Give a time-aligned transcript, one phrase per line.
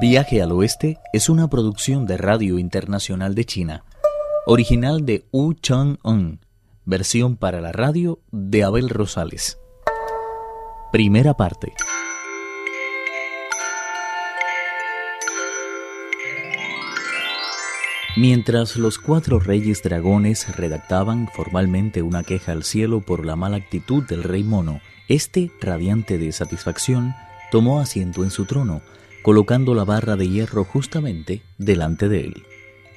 [0.00, 3.84] Viaje al Oeste es una producción de Radio Internacional de China,
[4.44, 6.40] original de Wu Chang-un,
[6.84, 9.58] versión para la radio de Abel Rosales.
[10.90, 11.72] Primera parte.
[18.16, 24.02] Mientras los cuatro reyes dragones redactaban formalmente una queja al cielo por la mala actitud
[24.04, 27.14] del rey mono, este, radiante de satisfacción,
[27.50, 28.82] tomó asiento en su trono,
[29.24, 32.42] colocando la barra de hierro justamente delante de él.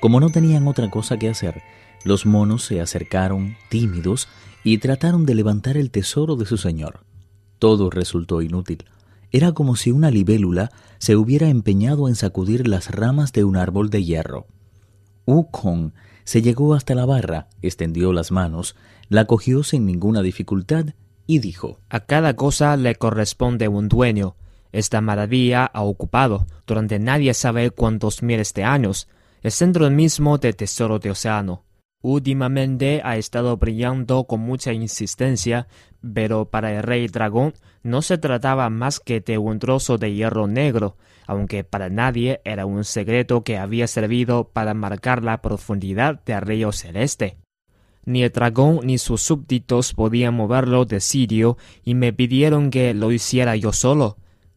[0.00, 1.60] Como no tenían otra cosa que hacer,
[2.02, 4.28] los monos se acercaron, tímidos,
[4.64, 7.00] y trataron de levantar el tesoro de su señor.
[7.58, 8.86] Todo resultó inútil.
[9.32, 13.90] Era como si una libélula se hubiera empeñado en sacudir las ramas de un árbol
[13.90, 14.46] de hierro.
[15.26, 15.92] Wukong
[16.24, 18.76] se llegó hasta la barra, extendió las manos,
[19.10, 20.86] la cogió sin ninguna dificultad
[21.26, 24.36] y dijo: A cada cosa le corresponde un dueño.
[24.74, 29.06] Esta maravilla ha ocupado, durante nadie sabe cuántos miles de años,
[29.40, 31.62] el centro mismo del tesoro de océano.
[32.02, 35.68] Últimamente ha estado brillando con mucha insistencia,
[36.12, 40.48] pero para el rey dragón no se trataba más que de un trozo de hierro
[40.48, 40.96] negro,
[41.28, 46.72] aunque para nadie era un secreto que había servido para marcar la profundidad del río
[46.72, 47.36] celeste.
[48.06, 53.12] Ni el dragón ni sus súbditos podían moverlo de sitio y me pidieron que lo
[53.12, 54.16] hiciera yo solo.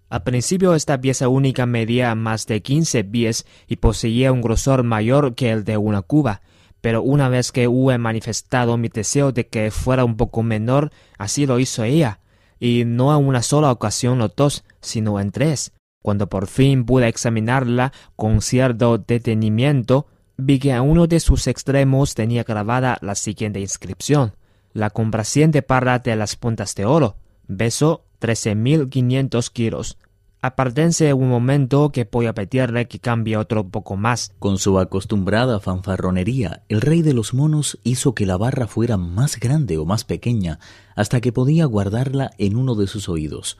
[0.10, 5.36] Al principio esta pieza única medía más de quince pies y poseía un grosor mayor
[5.36, 6.42] que el de una cuba,
[6.80, 11.46] pero una vez que hube manifestado mi deseo de que fuera un poco menor, así
[11.46, 12.22] lo hizo ella,
[12.60, 15.74] y no a una sola ocasión los dos, sino en tres.
[16.02, 22.16] Cuando por fin pude examinarla con cierto detenimiento, vi que a uno de sus extremos
[22.16, 24.34] tenía grabada la siguiente inscripción.
[24.72, 27.18] La complaciente parra de las puntas de oro.
[27.48, 29.98] Mil quinientos kilos.
[30.42, 34.34] Apártense un momento que voy a pedirle que cambie otro poco más.
[34.38, 39.40] Con su acostumbrada fanfarronería, el rey de los monos hizo que la barra fuera más
[39.40, 40.60] grande o más pequeña,
[40.96, 43.58] hasta que podía guardarla en uno de sus oídos.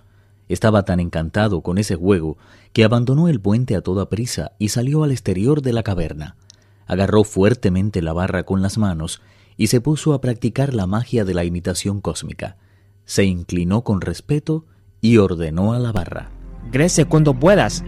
[0.50, 2.38] Estaba tan encantado con ese juego
[2.74, 6.36] que abandonó el puente a toda prisa y salió al exterior de la caverna.
[6.86, 9.22] Agarró fuertemente la barra con las manos
[9.58, 12.58] y se puso a practicar la magia de la imitación cósmica.
[13.08, 14.66] Se inclinó con respeto
[15.00, 16.30] y ordenó a la barra.
[16.72, 17.86] Crece cuando puedas.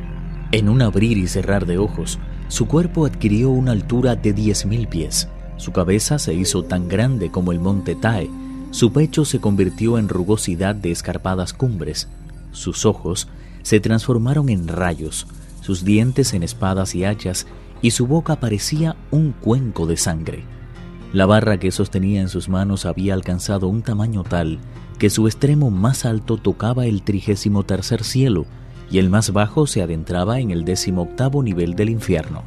[0.54, 4.88] En un abrir y cerrar de ojos, su cuerpo adquirió una altura de diez mil
[4.88, 5.28] pies.
[5.58, 8.30] Su cabeza se hizo tan grande como el monte Tae.
[8.72, 12.08] Su pecho se convirtió en rugosidad de escarpadas cumbres.
[12.54, 13.28] Sus ojos
[13.62, 15.28] se transformaron en rayos,
[15.60, 17.46] sus dientes en espadas y hachas,
[17.82, 20.46] y su boca parecía un cuenco de sangre.
[21.12, 24.60] La barra que sostenía en sus manos había alcanzado un tamaño tal
[25.00, 28.46] que su extremo más alto tocaba el trigésimo tercer cielo
[28.92, 32.44] y el más bajo se adentraba en el décimo octavo nivel del infierno.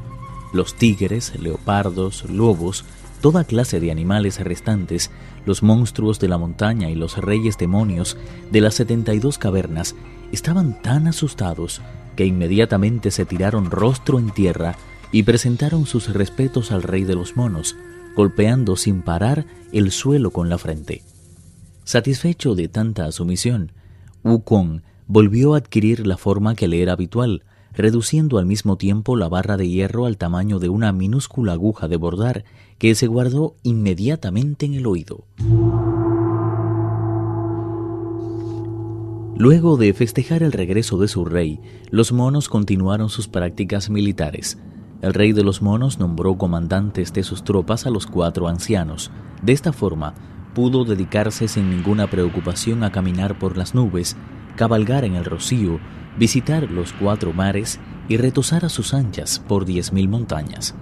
[0.52, 2.84] Los tigres, leopardos, lobos,
[3.22, 5.10] toda clase de animales restantes,
[5.46, 8.18] los monstruos de la montaña y los reyes demonios
[8.50, 9.94] de las setenta y dos cavernas
[10.30, 11.80] estaban tan asustados
[12.16, 14.76] que inmediatamente se tiraron rostro en tierra
[15.10, 17.76] y presentaron sus respetos al rey de los monos,
[18.14, 21.02] golpeando sin parar el suelo con la frente.
[21.84, 23.72] Satisfecho de tanta sumisión,
[24.22, 29.28] Wukong volvió a adquirir la forma que le era habitual, reduciendo al mismo tiempo la
[29.28, 32.44] barra de hierro al tamaño de una minúscula aguja de bordar
[32.78, 35.24] que se guardó inmediatamente en el oído.
[39.36, 41.58] Luego de festejar el regreso de su rey,
[41.90, 44.56] los monos continuaron sus prácticas militares.
[45.00, 49.10] El rey de los monos nombró comandantes de sus tropas a los cuatro ancianos.
[49.42, 50.14] De esta forma,
[50.54, 54.16] pudo dedicarse sin ninguna preocupación a caminar por las nubes,
[54.56, 55.80] cabalgar en el rocío,
[56.18, 60.74] visitar los cuatro mares y retosar a sus anchas por diez mil montañas.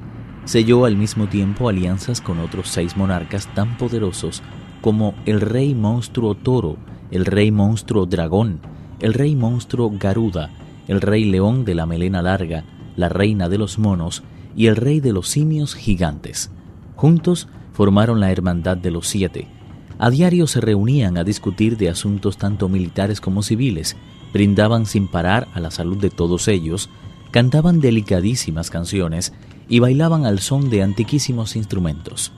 [0.44, 4.42] Selló al mismo tiempo alianzas con otros seis monarcas tan poderosos
[4.80, 6.76] como el rey monstruo toro,
[7.10, 8.60] el rey monstruo dragón,
[9.00, 10.50] el rey monstruo garuda,
[10.88, 12.64] el rey león de la melena larga,
[12.96, 14.22] la reina de los monos
[14.56, 16.50] y el rey de los simios gigantes.
[16.96, 19.59] Juntos formaron la Hermandad de los Siete.
[20.02, 23.96] A diario se reunían a discutir de asuntos tanto militares como civiles,
[24.32, 26.88] brindaban sin parar a la salud de todos ellos,
[27.30, 29.34] cantaban delicadísimas canciones
[29.68, 32.32] y bailaban al son de antiquísimos instrumentos.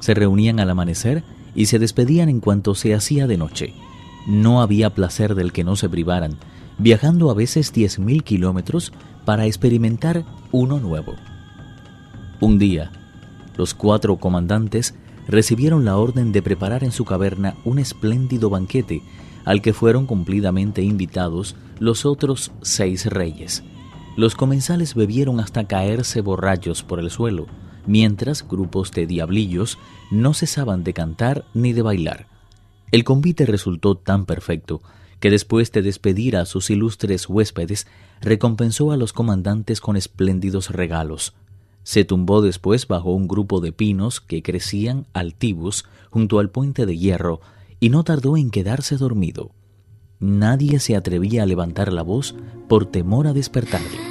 [0.00, 1.22] Se reunían al amanecer
[1.54, 3.72] y se despedían en cuanto se hacía de noche.
[4.26, 6.36] No había placer del que no se privaran,
[6.76, 8.92] viajando a veces diez mil kilómetros
[9.24, 11.14] para experimentar uno nuevo.
[12.40, 12.90] Un día,
[13.56, 14.96] los cuatro comandantes
[15.28, 19.02] recibieron la orden de preparar en su caverna un espléndido banquete
[19.44, 23.62] al que fueron cumplidamente invitados los otros seis reyes.
[24.16, 27.46] Los comensales bebieron hasta caerse borrachos por el suelo,
[27.86, 29.78] mientras grupos de diablillos
[30.10, 32.26] no cesaban de cantar ni de bailar.
[32.92, 34.80] El convite resultó tan perfecto
[35.20, 37.86] que después de despedir a sus ilustres huéspedes,
[38.20, 41.34] recompensó a los comandantes con espléndidos regalos.
[41.86, 46.98] Se tumbó después bajo un grupo de pinos que crecían altivos junto al puente de
[46.98, 47.40] hierro
[47.78, 49.52] y no tardó en quedarse dormido.
[50.18, 52.34] Nadie se atrevía a levantar la voz
[52.66, 54.05] por temor a despertarle.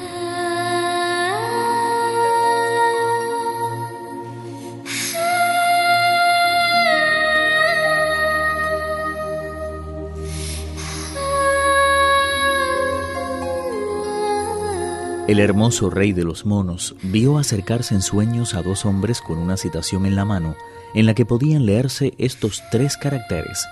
[15.28, 19.58] El hermoso rey de los monos vio acercarse en sueños a dos hombres con una
[19.58, 20.56] citación en la mano
[20.94, 23.66] en la que podían leerse estos tres caracteres: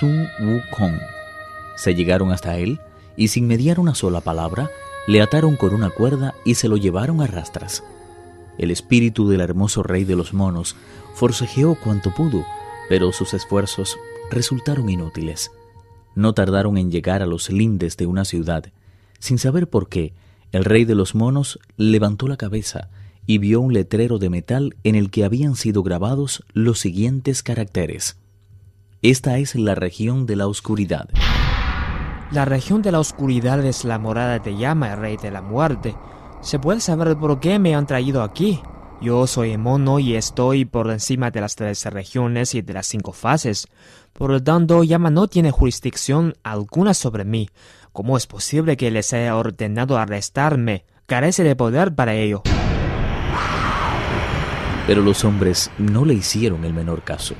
[0.00, 0.98] Sun Wukong.
[1.76, 2.80] Se llegaron hasta él
[3.16, 4.70] y sin mediar una sola palabra,
[5.06, 7.84] le ataron con una cuerda y se lo llevaron a rastras.
[8.58, 10.74] El espíritu del hermoso rey de los monos
[11.14, 12.44] forcejeó cuanto pudo,
[12.88, 13.96] pero sus esfuerzos
[14.32, 15.52] resultaron inútiles.
[16.16, 18.64] No tardaron en llegar a los lindes de una ciudad.
[19.20, 20.12] Sin saber por qué,
[20.52, 22.88] el rey de los monos levantó la cabeza
[23.26, 28.16] y vio un letrero de metal en el que habían sido grabados los siguientes caracteres.
[29.02, 31.08] Esta es la región de la oscuridad.
[32.30, 35.94] La región de la oscuridad es la morada de llama, el rey de la muerte.
[36.40, 38.60] ¿Se puede saber por qué me han traído aquí?
[39.00, 43.12] Yo soy mono y estoy por encima de las tres regiones y de las cinco
[43.12, 43.68] fases.
[44.12, 47.48] Por lo tanto, Yama no tiene jurisdicción alguna sobre mí.
[47.92, 50.84] ¿Cómo es posible que les haya ordenado arrestarme?
[51.06, 52.42] Carece de poder para ello.
[54.88, 57.36] Pero los hombres no le hicieron el menor caso.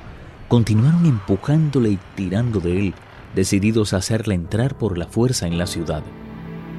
[0.47, 2.95] Continuaron empujándole y tirando de él,
[3.35, 6.05] decididos a hacerle entrar por la fuerza en la ciudad.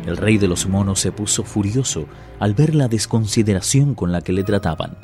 [0.09, 2.07] El rey de los monos se puso furioso
[2.39, 4.97] al ver la desconsideración con la que le trataban.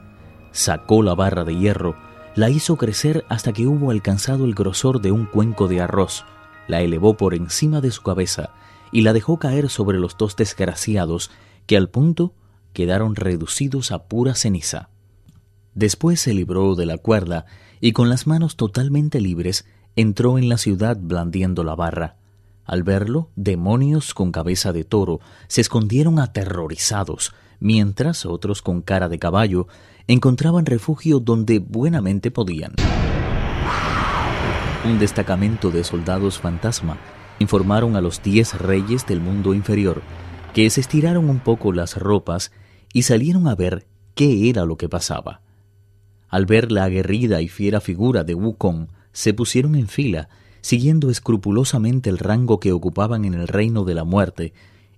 [0.51, 1.95] Sacó la barra de hierro,
[2.33, 6.25] la hizo crecer hasta que hubo alcanzado el grosor de un cuenco de arroz,
[6.67, 8.49] la elevó por encima de su cabeza
[8.91, 11.29] y la dejó caer sobre los dos desgraciados
[11.67, 12.33] que al punto
[12.73, 14.89] quedaron reducidos a pura ceniza.
[15.75, 17.45] Después se libró de la cuerda
[17.79, 22.15] y con las manos totalmente libres entró en la ciudad blandiendo la barra.
[22.65, 29.19] Al verlo, demonios con cabeza de toro se escondieron aterrorizados, mientras otros con cara de
[29.19, 29.67] caballo
[30.07, 32.73] encontraban refugio donde buenamente podían.
[34.83, 36.97] Un destacamento de soldados fantasma
[37.39, 40.01] informaron a los diez reyes del mundo inferior
[40.53, 42.51] que se estiraron un poco las ropas
[42.93, 45.41] y salieron a ver qué era lo que pasaba.
[46.29, 50.29] Al ver la aguerrida y fiera figura de Wukong, se pusieron en fila,
[50.65, 54.51] siguiendo escrupulosamente el rango que ocupaban en el reino de la muerte,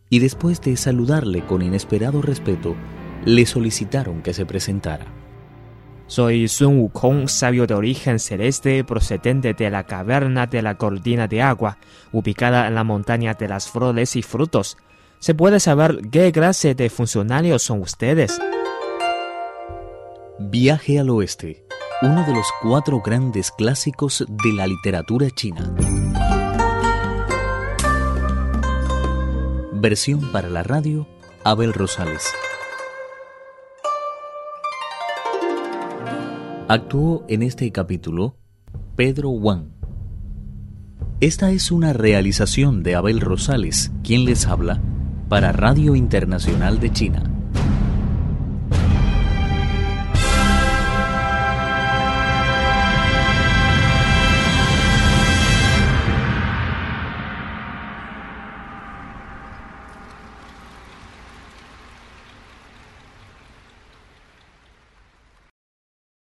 [0.09, 2.73] y después de saludarle con inesperado respeto,
[3.25, 5.07] le solicitaron que se presentara.
[6.05, 11.41] Soy Sun Wukong, sabio de origen celeste, procedente de la caverna de la cortina de
[11.41, 11.79] agua,
[12.13, 14.77] ubicada en la montaña de las flores y frutos.
[15.19, 18.39] ¿Se puede saber qué clase de funcionarios son ustedes?
[20.39, 21.66] Viaje al oeste,
[22.01, 25.73] uno de los cuatro grandes clásicos de la literatura china.
[29.73, 31.07] Versión para la radio,
[31.43, 32.23] Abel Rosales.
[36.67, 38.35] Actuó en este capítulo
[38.95, 39.69] Pedro Wang.
[41.19, 44.79] Esta es una realización de Abel Rosales, quien les habla,
[45.29, 47.36] para Radio Internacional de China.